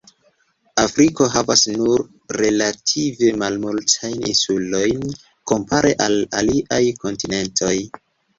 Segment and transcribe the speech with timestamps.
[0.83, 2.01] Afriko havas nur
[2.41, 5.05] relative malmultajn insulojn
[5.53, 7.73] kompare al aliaj kontinentoj.